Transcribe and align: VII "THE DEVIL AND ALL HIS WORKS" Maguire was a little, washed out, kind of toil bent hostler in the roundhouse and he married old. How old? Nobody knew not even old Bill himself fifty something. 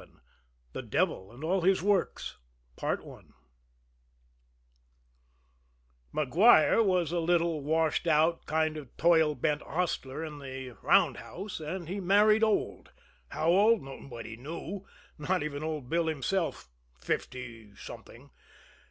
VII 0.00 0.08
"THE 0.72 0.80
DEVIL 0.80 1.30
AND 1.30 1.44
ALL 1.44 1.60
HIS 1.60 1.82
WORKS" 1.82 2.38
Maguire 6.10 6.82
was 6.82 7.12
a 7.12 7.20
little, 7.20 7.60
washed 7.62 8.06
out, 8.06 8.46
kind 8.46 8.78
of 8.78 8.96
toil 8.96 9.34
bent 9.34 9.60
hostler 9.60 10.24
in 10.24 10.38
the 10.38 10.70
roundhouse 10.80 11.60
and 11.60 11.86
he 11.86 12.00
married 12.00 12.42
old. 12.42 12.92
How 13.28 13.48
old? 13.50 13.82
Nobody 13.82 14.38
knew 14.38 14.86
not 15.18 15.42
even 15.42 15.62
old 15.62 15.90
Bill 15.90 16.06
himself 16.06 16.70
fifty 16.98 17.74
something. 17.76 18.30